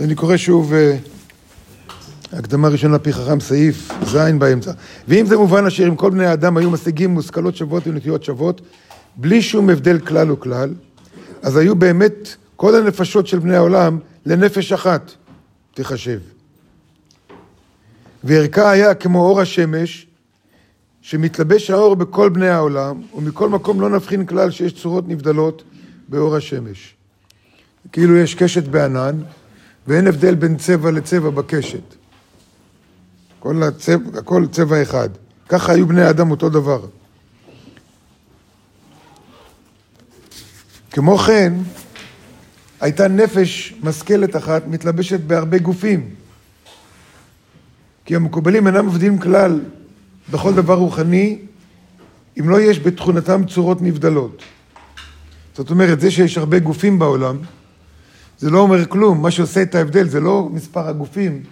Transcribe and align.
אני 0.00 0.14
קורא 0.14 0.36
שוב 0.36 0.72
אה, 0.74 0.96
הקדמה 2.32 2.68
ראשונה 2.68 2.98
פי 2.98 3.12
חכם 3.12 3.40
סעיף 3.40 3.90
ז' 4.04 4.16
באמצע. 4.38 4.72
ואם 5.08 5.26
זה 5.26 5.36
מובן 5.36 5.66
אשר 5.66 5.88
אם 5.88 5.96
כל 5.96 6.10
בני 6.10 6.26
האדם 6.26 6.56
היו 6.56 6.70
משיגים 6.70 7.10
מושכלות 7.10 7.56
שוות 7.56 7.86
ונטיות 7.86 8.24
שוות, 8.24 8.60
בלי 9.16 9.42
שום 9.42 9.70
הבדל 9.70 9.98
כלל 9.98 10.30
וכלל, 10.30 10.74
אז 11.42 11.56
היו 11.56 11.76
באמת 11.76 12.28
כל 12.56 12.74
הנפשות 12.74 13.26
של 13.26 13.38
בני 13.38 13.56
העולם 13.56 13.98
לנפש 14.26 14.72
אחת 14.72 15.12
תחשב. 15.74 16.20
וערכה 18.24 18.70
היה 18.70 18.94
כמו 18.94 19.20
אור 19.20 19.40
השמש, 19.40 20.06
שמתלבש 21.02 21.70
האור 21.70 21.96
בכל 21.96 22.28
בני 22.28 22.48
העולם, 22.48 23.02
ומכל 23.14 23.48
מקום 23.48 23.80
לא 23.80 23.90
נבחין 23.90 24.26
כלל 24.26 24.50
שיש 24.50 24.72
צורות 24.72 25.08
נבדלות 25.08 25.62
באור 26.08 26.36
השמש. 26.36 26.94
כאילו 27.92 28.16
יש 28.16 28.34
קשת 28.34 28.64
בענן, 28.68 29.20
ואין 29.86 30.06
הבדל 30.06 30.34
בין 30.34 30.56
צבע 30.56 30.90
לצבע 30.90 31.30
בקשת. 31.30 31.94
כל 33.38 33.62
הצבע, 33.62 34.18
הכל 34.18 34.46
צבע 34.50 34.82
אחד. 34.82 35.08
ככה 35.48 35.72
היו 35.72 35.86
בני 35.86 36.02
האדם 36.02 36.30
אותו 36.30 36.48
דבר. 36.48 36.86
כמו 40.90 41.18
כן, 41.18 41.52
הייתה 42.80 43.08
נפש 43.08 43.74
משכלת 43.82 44.36
אחת 44.36 44.66
מתלבשת 44.66 45.20
בהרבה 45.20 45.58
גופים. 45.58 46.10
כי 48.04 48.16
המקובלים 48.16 48.66
אינם 48.66 48.86
עובדים 48.86 49.18
כלל 49.18 49.60
בכל 50.30 50.54
דבר 50.54 50.74
רוחני, 50.74 51.38
אם 52.40 52.48
לא 52.48 52.60
יש 52.60 52.80
בתכונתם 52.80 53.46
צורות 53.46 53.82
נבדלות. 53.82 54.42
זאת 55.54 55.70
אומרת, 55.70 56.00
זה 56.00 56.10
שיש 56.10 56.38
הרבה 56.38 56.58
גופים 56.58 56.98
בעולם, 56.98 57.36
זה 58.38 58.50
לא 58.50 58.58
אומר 58.58 58.86
כלום. 58.86 59.22
מה 59.22 59.30
שעושה 59.30 59.62
את 59.62 59.74
ההבדל 59.74 60.08
זה 60.08 60.20
לא 60.20 60.48
מספר 60.52 60.88
הגופים, 60.88 61.42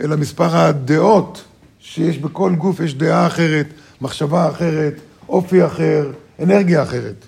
אלא 0.00 0.16
מספר 0.16 0.56
הדעות 0.56 1.44
שיש 1.78 2.18
בכל 2.18 2.54
גוף, 2.54 2.80
יש 2.80 2.94
דעה 2.94 3.26
אחרת, 3.26 3.66
מחשבה 4.00 4.48
אחרת, 4.48 4.94
אופי 5.28 5.66
אחר, 5.66 6.12
אנרגיה 6.42 6.82
אחרת. 6.82 7.24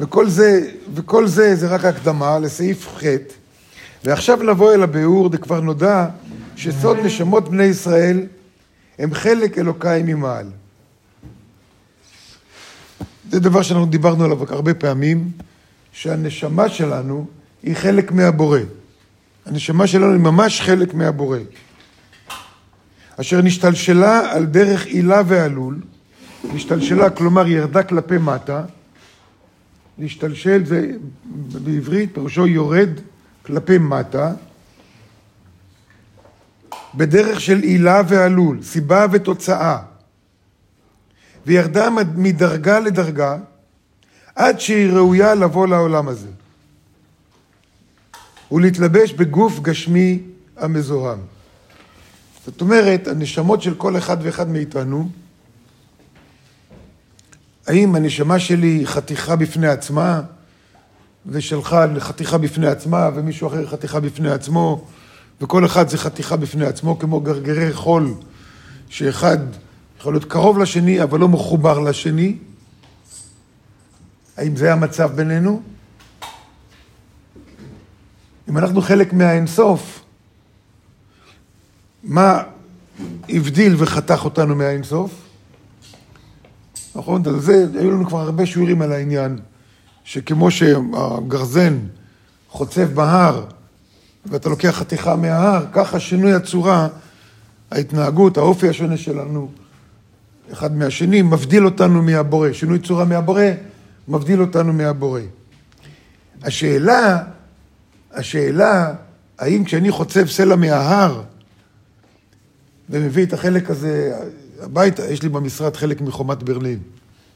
וכל 0.00 0.28
זה, 0.28 0.70
וכל 0.94 1.26
זה 1.26 1.56
זה 1.56 1.68
רק 1.68 1.84
הקדמה 1.84 2.38
לסעיף 2.38 2.88
ח', 2.88 3.02
ועכשיו 4.04 4.42
נבוא 4.42 4.74
אל 4.74 4.82
הביאור, 4.82 5.30
זה 5.32 5.38
כבר 5.38 5.60
נודע 5.60 6.06
שסוד 6.56 6.96
נשמות 7.04 7.48
בני 7.48 7.64
ישראל 7.64 8.26
הם 8.98 9.14
חלק 9.14 9.58
אלוקאי 9.58 10.02
ממעל. 10.02 10.50
זה 13.38 13.42
דבר 13.42 13.62
שאנחנו 13.62 13.86
דיברנו 13.86 14.24
עליו 14.24 14.54
הרבה 14.54 14.74
פעמים, 14.74 15.30
שהנשמה 15.92 16.68
שלנו 16.68 17.26
היא 17.62 17.74
חלק 17.74 18.12
מהבורא. 18.12 18.58
הנשמה 19.46 19.86
שלנו 19.86 20.12
היא 20.12 20.20
ממש 20.20 20.60
חלק 20.60 20.94
מהבורא. 20.94 21.38
אשר 23.16 23.42
נשתלשלה 23.42 24.32
על 24.32 24.46
דרך 24.46 24.86
עילה 24.86 25.22
ועלול, 25.26 25.78
נשתלשלה, 26.54 27.10
כלומר 27.10 27.48
ירדה 27.48 27.82
כלפי 27.82 28.18
מטה, 28.18 28.62
להשתלשל 29.98 30.64
זה 30.64 30.90
בעברית, 31.64 32.14
פירושו 32.14 32.46
יורד 32.46 32.90
כלפי 33.42 33.78
מטה, 33.78 34.32
בדרך 36.94 37.40
של 37.40 37.58
עילה 37.58 38.02
ועלול, 38.08 38.62
סיבה 38.62 39.06
ותוצאה, 39.12 39.78
וירדה 41.48 41.88
מדרגה 42.14 42.80
לדרגה 42.80 43.36
עד 44.34 44.60
שהיא 44.60 44.92
ראויה 44.92 45.34
לבוא 45.34 45.66
לעולם 45.66 46.08
הזה 46.08 46.28
ולהתלבש 48.52 49.12
בגוף 49.12 49.60
גשמי 49.60 50.22
המזוהם. 50.56 51.18
זאת 52.46 52.60
אומרת, 52.60 53.08
הנשמות 53.08 53.62
של 53.62 53.74
כל 53.74 53.96
אחד 53.96 54.16
ואחד 54.22 54.48
מאיתנו, 54.48 55.08
האם 57.66 57.94
הנשמה 57.94 58.38
שלי 58.38 58.86
חתיכה 58.86 59.36
בפני 59.36 59.68
עצמה, 59.68 60.22
ושלך 61.26 61.76
חתיכה 61.98 62.38
בפני 62.38 62.66
עצמה, 62.66 63.10
ומישהו 63.14 63.48
אחר 63.48 63.66
חתיכה 63.66 64.00
בפני 64.00 64.30
עצמו, 64.30 64.84
וכל 65.40 65.66
אחד 65.66 65.88
זה 65.88 65.98
חתיכה 65.98 66.36
בפני 66.36 66.66
עצמו, 66.66 66.98
כמו 66.98 67.20
גרגרי 67.20 67.72
חול, 67.72 68.14
שאחד 68.88 69.38
יכול 69.98 70.12
להיות 70.12 70.24
קרוב 70.24 70.58
לשני, 70.58 71.02
אבל 71.02 71.20
לא 71.20 71.28
מחובר 71.28 71.78
לשני. 71.78 72.36
האם 74.36 74.56
זה 74.56 74.72
המצב 74.72 75.12
בינינו? 75.12 75.62
אם 78.48 78.58
אנחנו 78.58 78.82
חלק 78.82 79.12
מהאינסוף, 79.12 80.00
מה 82.04 82.42
הבדיל 83.28 83.74
וחתך 83.78 84.24
אותנו 84.24 84.54
מהאינסוף? 84.54 85.10
נכון? 86.94 87.22
על 87.26 87.40
זה, 87.40 87.66
היו 87.74 87.90
לנו 87.90 88.06
כבר 88.06 88.20
הרבה 88.20 88.46
שיעורים 88.46 88.82
על 88.82 88.92
העניין, 88.92 89.38
שכמו 90.04 90.50
שהגרזן 90.50 91.78
חוצב 92.48 92.94
בהר, 92.94 93.44
ואתה 94.26 94.48
לוקח 94.48 94.70
חתיכה 94.70 95.16
מההר, 95.16 95.66
ככה 95.72 96.00
שינוי 96.00 96.32
הצורה, 96.32 96.88
ההתנהגות, 97.70 98.36
האופי 98.36 98.68
השונה 98.68 98.96
שלנו, 98.96 99.50
אחד 100.52 100.76
מהשני, 100.76 101.22
מבדיל 101.22 101.64
אותנו 101.64 102.02
מהבורא. 102.02 102.52
שינוי 102.52 102.78
צורה 102.78 103.04
מהבורא, 103.04 103.42
מבדיל 104.08 104.40
אותנו 104.40 104.72
מהבורא. 104.72 105.20
השאלה, 106.42 107.22
השאלה, 108.12 108.94
האם 109.38 109.64
כשאני 109.64 109.90
חוצב 109.90 110.26
סלע 110.26 110.56
מההר 110.56 111.22
ומביא 112.90 113.26
את 113.26 113.32
החלק 113.32 113.70
הזה 113.70 114.18
הביתה, 114.60 115.04
יש 115.04 115.22
לי 115.22 115.28
במשרד 115.28 115.76
חלק 115.76 116.00
מחומת 116.00 116.42
ברלין. 116.42 116.78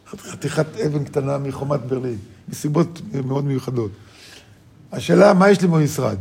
חתיכת 0.07 0.67
אבן 0.87 1.05
קטנה 1.05 1.39
מחומת 1.39 1.81
ברלין, 1.81 2.19
מסיבות 2.49 3.01
מאוד 3.25 3.45
מיוחדות. 3.45 3.91
השאלה, 4.93 5.35
מה 5.35 5.51
יש 5.51 5.61
לי 5.61 5.69
במשרד? 5.69 6.17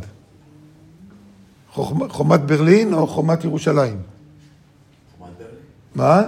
חומת 2.08 2.40
ברלין 2.40 2.94
או 2.94 3.06
חומת 3.06 3.44
ירושלים? 3.44 3.96
חומת 5.18 5.30
ברלין. 5.38 5.54
מה? 5.94 6.22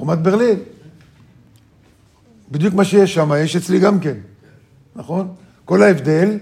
חומת 0.00 0.18
ברלין. 0.18 0.58
בדיוק 2.50 2.74
מה 2.74 2.84
שיש 2.84 3.14
שם, 3.14 3.30
יש 3.38 3.56
אצלי 3.56 3.78
גם 3.78 4.00
כן, 4.00 4.16
נכון? 4.96 5.34
כל 5.64 5.82
ההבדל, 5.82 6.38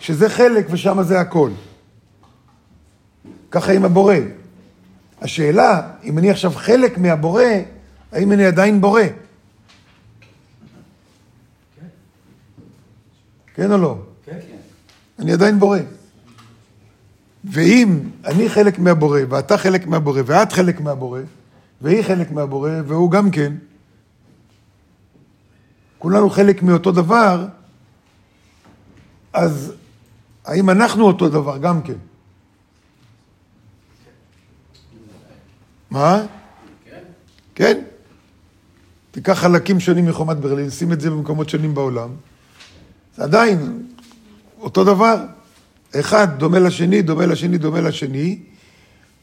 שזה 0.00 0.28
חלק 0.28 0.66
ושם 0.70 1.02
זה 1.02 1.20
הכל. 1.20 1.50
ככה 3.50 3.72
עם 3.72 3.84
הבורא. 3.84 4.14
השאלה, 5.20 5.90
אם 6.04 6.18
אני 6.18 6.30
עכשיו 6.30 6.50
חלק 6.50 6.98
מהבורא, 6.98 7.42
האם 8.12 8.32
אני 8.32 8.46
עדיין 8.46 8.80
בורא? 8.80 9.02
כן, 11.80 11.86
כן 13.54 13.72
או 13.72 13.78
לא? 13.78 13.98
כן, 14.24 14.32
כן. 14.32 14.56
אני 15.18 15.32
עדיין 15.32 15.58
בורא. 15.58 15.78
ואם 17.44 18.00
אני 18.24 18.48
חלק 18.48 18.78
מהבורא, 18.78 19.20
ואתה 19.28 19.58
חלק 19.58 19.86
מהבורא, 19.86 20.20
ואת 20.26 20.52
חלק 20.52 20.80
מהבורא, 20.80 21.20
והיא 21.80 22.02
חלק 22.02 22.30
מהבורא, 22.30 22.70
והוא 22.86 23.10
גם 23.10 23.30
כן, 23.30 23.52
כולנו 25.98 26.30
חלק 26.30 26.62
מאותו 26.62 26.92
דבר, 26.92 27.46
אז 29.32 29.72
האם 30.44 30.70
אנחנו 30.70 31.04
אותו 31.06 31.28
דבר 31.28 31.58
גם 31.58 31.82
כן? 31.82 31.98
מה? 35.90 36.22
כן. 37.54 37.80
תיקח 39.10 39.32
חלקים 39.32 39.80
שונים 39.80 40.06
מחומת 40.06 40.36
ברלין, 40.36 40.70
שים 40.70 40.92
את 40.92 41.00
זה 41.00 41.10
במקומות 41.10 41.48
שונים 41.48 41.74
בעולם. 41.74 42.10
זה 43.16 43.24
עדיין 43.24 43.86
אותו 44.60 44.84
דבר. 44.84 45.24
אחד 46.00 46.38
דומה 46.38 46.58
לשני, 46.58 47.02
דומה 47.02 47.26
לשני, 47.26 47.58
דומה 47.58 47.80
לשני. 47.80 48.38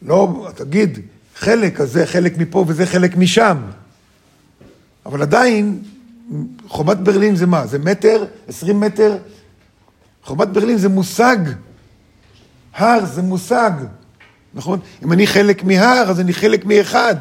לא, 0.02 0.48
תגיד, 0.56 1.00
חלק, 1.36 1.82
אז 1.82 1.92
זה 1.92 2.06
חלק 2.06 2.38
מפה 2.38 2.66
וזה 2.68 2.86
חלק 2.86 3.18
משם. 3.18 3.58
אבל 5.06 5.22
עדיין, 5.22 5.82
חומת 6.68 6.98
ברלין 6.98 7.36
זה 7.36 7.46
מה? 7.46 7.68
זה 7.68 7.80
מטר? 7.80 8.26
עשרים 8.48 8.80
מטר? 8.80 9.18
חומת 10.24 10.48
ברלין 10.48 10.78
זה 10.78 10.90
מושג. 10.90 11.38
הר 12.74 13.06
זה 13.06 13.22
מושג, 13.22 13.72
נכון? 14.54 14.80
אם 15.04 15.14
אני 15.14 15.28
חלק 15.28 15.64
מהר, 15.64 16.10
אז 16.10 16.20
אני 16.20 16.34
חלק 16.34 16.66
מאחד. 16.66 17.16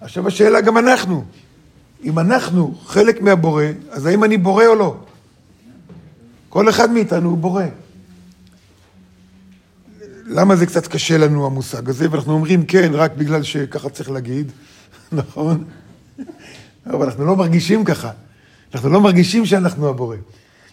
עכשיו 0.00 0.28
השאלה 0.28 0.60
גם 0.60 0.78
אנחנו. 0.78 1.24
אם 2.04 2.18
אנחנו 2.18 2.74
חלק 2.84 3.22
מהבורא, 3.22 3.64
אז 3.90 4.06
האם 4.06 4.24
אני 4.24 4.36
בורא 4.36 4.66
או 4.66 4.74
לא? 4.74 4.96
כל 6.48 6.68
אחד 6.68 6.90
מאיתנו 6.90 7.28
הוא 7.30 7.38
בורא. 7.38 7.64
למה 10.26 10.56
זה 10.56 10.66
קצת 10.66 10.86
קשה 10.86 11.18
לנו 11.18 11.46
המושג 11.46 11.88
הזה, 11.88 12.10
ואנחנו 12.10 12.32
אומרים 12.32 12.64
כן 12.66 12.90
רק 12.92 13.12
בגלל 13.16 13.42
שככה 13.42 13.88
צריך 13.88 14.10
להגיד, 14.10 14.52
נכון? 15.12 15.64
אבל 16.86 17.06
אנחנו 17.06 17.24
לא 17.24 17.36
מרגישים 17.36 17.84
ככה. 17.84 18.10
אנחנו 18.74 18.88
לא 18.88 19.00
מרגישים 19.00 19.46
שאנחנו 19.46 19.88
הבורא. 19.88 20.16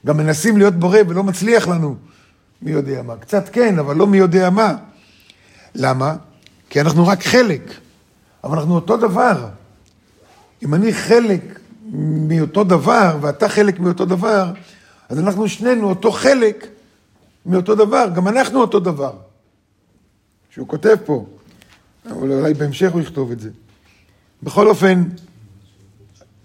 גם 0.05 0.17
מנסים 0.17 0.57
להיות 0.57 0.73
בורא 0.73 0.99
ולא 1.07 1.23
מצליח 1.23 1.67
לנו. 1.67 1.95
מי 2.61 2.71
יודע 2.71 3.01
מה. 3.01 3.15
קצת 3.15 3.49
כן, 3.49 3.79
אבל 3.79 3.95
לא 3.95 4.07
מי 4.07 4.17
יודע 4.17 4.49
מה. 4.49 4.75
למה? 5.75 6.15
כי 6.69 6.81
אנחנו 6.81 7.07
רק 7.07 7.23
חלק, 7.23 7.73
אבל 8.43 8.57
אנחנו 8.57 8.75
אותו 8.75 8.97
דבר. 8.97 9.47
אם 10.63 10.73
אני 10.73 10.93
חלק 10.93 11.59
מאותו 12.27 12.63
דבר, 12.63 13.17
ואתה 13.21 13.49
חלק 13.49 13.79
מאותו 13.79 14.05
דבר, 14.05 14.51
אז 15.09 15.19
אנחנו 15.19 15.47
שנינו 15.47 15.89
אותו 15.89 16.11
חלק 16.11 16.67
מאותו 17.45 17.75
דבר, 17.75 18.09
גם 18.15 18.27
אנחנו 18.27 18.61
אותו 18.61 18.79
דבר. 18.79 19.11
שהוא 20.53 20.67
כותב 20.67 20.95
פה, 21.05 21.25
אבל 22.05 22.31
אולי 22.31 22.53
בהמשך 22.53 22.91
הוא 22.91 23.01
יכתוב 23.01 23.31
את 23.31 23.39
זה. 23.39 23.49
בכל 24.43 24.67
אופן, 24.67 25.03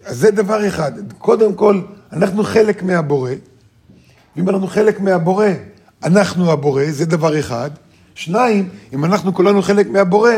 אז 0.05 0.19
זה 0.19 0.31
דבר 0.31 0.69
אחד. 0.69 0.93
קודם 1.19 1.55
כל, 1.55 1.81
אנחנו 2.13 2.45
חלק 2.45 2.83
מהבורא, 2.83 3.31
ואם 4.37 4.49
אנחנו 4.49 4.67
חלק 4.67 5.01
מהבורא, 5.01 5.47
אנחנו 6.05 6.53
הבורא, 6.53 6.85
זה 6.91 7.05
דבר 7.05 7.41
אחד. 7.41 7.71
שניים, 8.15 8.69
אם 8.93 9.05
אנחנו 9.05 9.35
כולנו 9.35 9.63
חלק 9.63 9.89
מהבורא, 9.89 10.33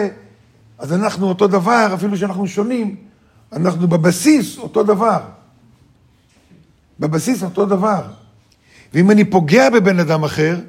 אז 0.79 0.93
אנחנו 0.93 1.29
אותו 1.29 1.47
דבר, 1.47 1.91
אפילו 1.94 2.17
שאנחנו 2.17 2.47
שונים, 2.47 2.97
אנחנו 3.53 3.88
בבסיס 3.88 4.59
אותו 4.59 4.82
דבר. 4.82 5.21
בבסיס 7.00 7.43
אותו 7.43 7.67
דבר. 7.67 8.03
ואם 8.94 9.11
אני 9.11 9.25
פוגע 9.25 9.71
בבן 9.71 9.99
אדם 9.99 10.25
אחר, 10.25 10.61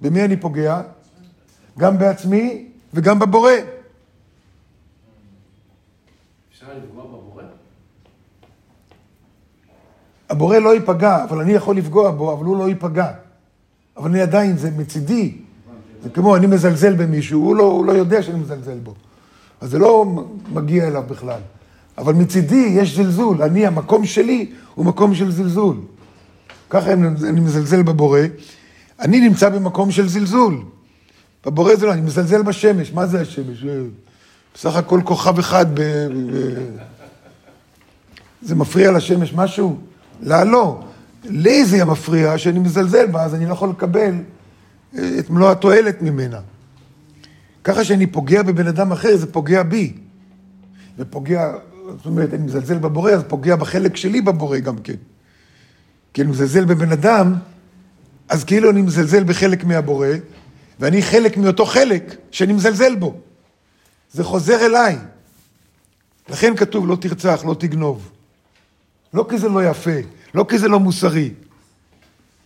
במי 0.00 0.24
אני 0.24 0.36
פוגע? 0.36 0.80
גם 1.78 1.98
בעצמי 1.98 2.66
וגם 2.94 3.18
בבורא. 3.18 3.52
אפשר 6.52 6.66
לפגוע 6.84 7.04
בבורא? 7.04 7.42
הבורא 10.30 10.58
לא 10.58 10.74
ייפגע, 10.74 11.24
אבל 11.24 11.40
אני 11.40 11.52
יכול 11.52 11.76
לפגוע 11.76 12.10
בו, 12.10 12.32
אבל 12.32 12.44
הוא 12.44 12.56
לא 12.56 12.68
ייפגע. 12.68 13.12
אבל 13.96 14.10
אני 14.10 14.20
עדיין, 14.20 14.56
זה 14.56 14.70
מצידי. 14.76 15.36
זה 16.02 16.10
כמו, 16.10 16.36
אני 16.36 16.46
מזלזל 16.46 16.94
במישהו, 16.94 17.40
הוא 17.40 17.56
לא, 17.56 17.62
הוא 17.62 17.86
לא 17.86 17.92
יודע 17.92 18.22
שאני 18.22 18.38
מזלזל 18.38 18.78
בו. 18.78 18.94
אז 19.60 19.70
זה 19.70 19.78
לא 19.78 20.24
מגיע 20.52 20.88
אליו 20.88 21.02
בכלל. 21.08 21.40
אבל 21.98 22.12
מצידי 22.12 22.74
יש 22.76 22.96
זלזול. 22.96 23.42
אני, 23.42 23.66
המקום 23.66 24.06
שלי 24.06 24.52
הוא 24.74 24.84
מקום 24.86 25.14
של 25.14 25.30
זלזול. 25.30 25.76
ככה 26.70 26.92
אני 26.92 27.40
מזלזל 27.40 27.82
בבורא. 27.82 28.20
אני 29.00 29.20
נמצא 29.20 29.48
במקום 29.48 29.90
של 29.90 30.08
זלזול. 30.08 30.62
בבורא 31.46 31.76
זה 31.76 31.86
לא, 31.86 31.92
אני 31.92 32.00
מזלזל 32.00 32.42
בשמש. 32.42 32.92
מה 32.92 33.06
זה 33.06 33.20
השמש? 33.20 33.64
בסך 34.54 34.76
הכל 34.76 35.00
כוכב 35.04 35.38
אחד 35.38 35.66
ב... 35.74 36.08
זה 38.42 38.54
מפריע 38.54 38.92
לשמש 38.92 39.32
משהו? 39.34 39.78
לה 40.20 40.44
לא. 40.44 40.84
לי 41.24 41.64
זה 41.64 41.84
מפריע 41.84 42.38
שאני 42.38 42.58
מזלזל 42.58 43.06
בה, 43.06 43.22
אז 43.22 43.34
אני 43.34 43.46
לא 43.46 43.52
יכול 43.52 43.70
לקבל 43.70 44.14
אה, 44.98 45.18
את 45.18 45.30
מלוא 45.30 45.50
התועלת 45.50 46.02
ממנה. 46.02 46.40
ככה 47.64 47.84
שאני 47.84 48.06
פוגע 48.06 48.42
בבן 48.42 48.66
אדם 48.66 48.92
אחר, 48.92 49.16
זה 49.16 49.32
פוגע 49.32 49.62
בי. 49.62 49.92
ופוגע, 50.98 51.52
זאת 51.96 52.06
אומרת, 52.06 52.34
אני 52.34 52.44
מזלזל 52.44 52.78
בבורא, 52.78 53.10
אז 53.10 53.22
פוגע 53.28 53.56
בחלק 53.56 53.96
שלי 53.96 54.20
בבורא 54.20 54.58
גם 54.58 54.78
כן. 54.78 54.94
כי 56.14 56.22
אני 56.22 56.30
מזלזל 56.30 56.64
בבן 56.64 56.92
אדם, 56.92 57.34
אז 58.28 58.44
כאילו 58.44 58.70
אני 58.70 58.82
מזלזל 58.82 59.24
בחלק 59.24 59.64
מהבורא, 59.64 60.08
ואני 60.80 61.02
חלק 61.02 61.36
מאותו 61.36 61.66
חלק 61.66 62.16
שאני 62.30 62.52
מזלזל 62.52 62.94
בו. 62.94 63.14
זה 64.12 64.24
חוזר 64.24 64.66
אליי. 64.66 64.98
לכן 66.28 66.56
כתוב, 66.56 66.88
לא 66.88 66.96
תרצח, 66.96 67.44
לא 67.46 67.54
תגנוב. 67.54 68.10
לא 69.14 69.26
כי 69.30 69.38
זה 69.38 69.48
לא 69.48 69.64
יפה, 69.64 69.96
לא 70.34 70.46
כי 70.48 70.58
זה 70.58 70.68
לא 70.68 70.80
מוסרי. 70.80 71.30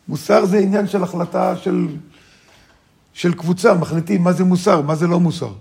מוסר 0.09 0.45
זה 0.45 0.59
עניין 0.59 0.89
של 0.89 1.03
החלטה 1.03 1.57
של, 1.57 1.89
של 3.13 3.35
קבוצה, 3.35 3.75
מחליטים 3.75 4.23
מה 4.23 4.33
זה 4.33 4.45
מוסר, 4.45 4.83
מה 4.83 4.95
זה 4.95 5.07
לא 5.07 5.21
מוסר. 5.21 5.53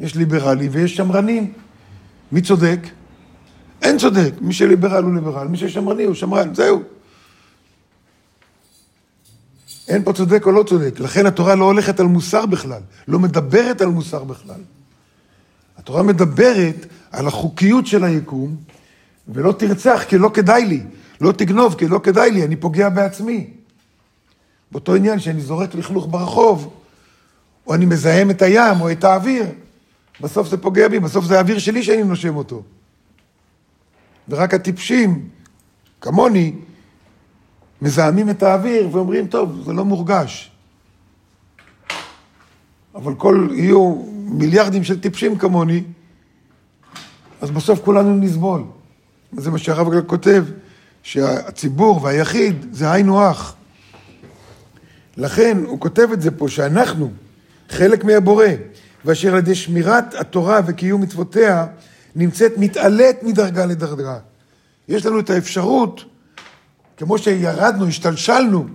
יש 0.00 0.14
ליברלים 0.14 0.70
ויש 0.72 0.96
שמרנים. 0.96 1.52
מי 2.32 2.42
צודק? 2.42 2.78
אין 3.82 3.98
צודק. 3.98 4.32
מי 4.40 4.52
שליברל 4.52 5.02
הוא 5.02 5.14
ליברל, 5.14 5.48
מי 5.48 5.56
ששמרני 5.56 6.04
הוא 6.04 6.14
שמרן, 6.14 6.54
זהו. 6.54 6.82
אין 9.90 10.04
פה 10.04 10.12
צודק 10.12 10.46
או 10.46 10.52
לא 10.52 10.62
צודק. 10.62 11.00
לכן 11.00 11.26
התורה 11.26 11.54
לא 11.54 11.64
הולכת 11.64 12.00
על 12.00 12.06
מוסר 12.06 12.46
בכלל, 12.46 12.80
לא 13.08 13.18
מדברת 13.18 13.80
על 13.80 13.88
מוסר 13.88 14.24
בכלל. 14.24 14.60
התורה 15.78 16.02
מדברת 16.02 16.86
על 17.10 17.26
החוקיות 17.26 17.86
של 17.86 18.04
היקום, 18.04 18.56
ולא 19.28 19.52
תרצח 19.52 20.04
כי 20.08 20.18
לא 20.18 20.30
כדאי 20.34 20.64
לי, 20.64 20.82
לא 21.20 21.32
תגנוב 21.32 21.74
כי 21.74 21.88
לא 21.88 22.00
כדאי 22.02 22.30
לי, 22.30 22.44
אני 22.44 22.56
פוגע 22.56 22.88
בעצמי. 22.88 23.50
באותו 24.72 24.94
עניין 24.94 25.20
שאני 25.20 25.40
זורק 25.40 25.74
לכלוך 25.74 26.06
ברחוב, 26.10 26.74
או 27.66 27.74
אני 27.74 27.86
מזהם 27.86 28.30
את 28.30 28.42
הים 28.42 28.80
או 28.80 28.92
את 28.92 29.04
האוויר, 29.04 29.44
בסוף 30.20 30.48
זה 30.48 30.56
פוגע 30.56 30.88
בי, 30.88 31.00
בסוף 31.00 31.24
זה 31.24 31.36
האוויר 31.36 31.58
שלי 31.58 31.82
שאני 31.82 32.02
נושם 32.02 32.36
אותו. 32.36 32.62
ורק 34.28 34.54
הטיפשים, 34.54 35.28
כמוני, 36.00 36.52
מזהמים 37.82 38.30
את 38.30 38.42
האוויר 38.42 38.88
ואומרים, 38.92 39.26
טוב, 39.26 39.62
זה 39.66 39.72
לא 39.72 39.84
מורגש. 39.84 40.50
אבל 42.94 43.14
כל, 43.14 43.48
יהיו 43.52 44.02
מיליארדים 44.14 44.84
של 44.84 45.00
טיפשים 45.00 45.38
כמוני, 45.38 45.82
אז 47.40 47.50
בסוף 47.50 47.80
כולנו 47.84 48.16
נסבול. 48.16 48.62
זה 49.32 49.50
מה 49.50 49.58
שהרב 49.58 49.90
גל 49.92 50.02
כותב, 50.02 50.44
שהציבור 51.02 52.02
והיחיד 52.02 52.66
זה 52.72 52.92
היינו 52.92 53.22
הך. 53.22 53.54
לכן 55.16 55.58
הוא 55.66 55.80
כותב 55.80 56.08
את 56.12 56.22
זה 56.22 56.30
פה, 56.30 56.48
שאנחנו 56.48 57.10
חלק 57.68 58.04
מהבורא, 58.04 58.46
ואשר 59.04 59.32
על 59.32 59.38
ידי 59.38 59.54
שמירת 59.54 60.14
התורה 60.14 60.60
וקיום 60.66 61.00
מצוותיה 61.00 61.66
נמצאת 62.16 62.52
מתעלית 62.58 63.22
מדרגה 63.22 63.66
לדרגה. 63.66 64.18
יש 64.88 65.06
לנו 65.06 65.20
את 65.20 65.30
האפשרות, 65.30 66.04
כמו 67.00 67.18
שירדנו, 67.18 67.86
השתלשלנו 67.86 68.66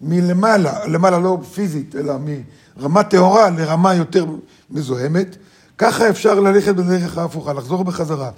מלמעלה, 0.00 0.86
למעלה 0.86 1.18
לא 1.18 1.38
פיזית, 1.54 1.96
אלא 1.96 2.14
מרמה 2.76 3.02
טהורה 3.02 3.50
לרמה 3.50 3.94
יותר 3.94 4.26
מזוהמת, 4.70 5.36
ככה 5.78 6.08
אפשר 6.08 6.40
ללכת 6.40 6.74
בדרך 6.74 7.18
ההפוכה, 7.18 7.52
לחזור 7.52 7.84
בחזרה. 7.84 8.30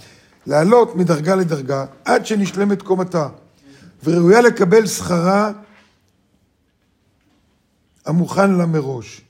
לעלות 0.47 0.97
מדרגה 0.97 1.35
לדרגה 1.35 1.85
עד 2.05 2.27
שנשלמת 2.27 2.83
קומתה, 2.83 3.29
וראויה 4.05 4.41
לקבל 4.41 4.87
שכרה 4.87 5.51
המוכן 8.07 8.51
לה 8.51 8.67
מראש. 8.67 9.21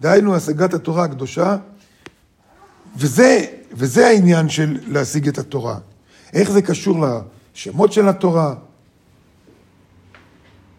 דהיינו 0.00 0.36
השגת 0.36 0.74
התורה 0.74 1.04
הקדושה, 1.04 1.56
וזה, 2.96 3.44
וזה 3.72 4.06
העניין 4.06 4.48
של 4.48 4.78
להשיג 4.86 5.28
את 5.28 5.38
התורה. 5.38 5.78
איך 6.32 6.50
זה 6.50 6.62
קשור 6.62 7.06
לשמות 7.54 7.92
של 7.92 8.08
התורה, 8.08 8.54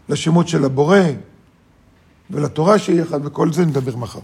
לשמות 0.10 0.48
של 0.48 0.66
הבורא 0.66 0.98
ולתורה 2.32 2.80
שהיא 2.80 3.02
אחד, 3.02 3.26
וכל 3.26 3.54
זה 3.54 3.66
נדבר 3.66 3.96
מחר. 3.96 4.20